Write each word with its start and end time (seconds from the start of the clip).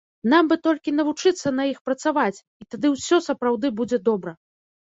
Нам 0.31 0.47
бы 0.51 0.55
толькі 0.67 0.93
навучыцца 0.99 1.47
на 1.59 1.67
іх 1.71 1.83
працаваць, 1.89 2.43
і 2.65 2.67
тады 2.75 2.87
ўсё 2.95 3.23
сапраўды 3.29 3.73
будзе 3.83 3.97
добра. 4.09 4.39